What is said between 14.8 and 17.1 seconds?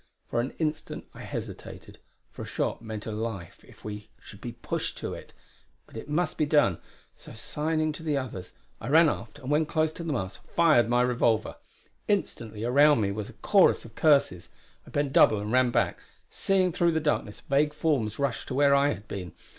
I bent double and ran back, seeing through the